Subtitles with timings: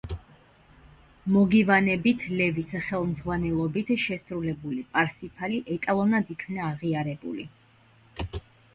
[1.35, 7.51] მოგივანებით ლევის ხელმძღვანელობით შესრულებული „პარსიფალი“ ეტალონად იქნა აღიარებული.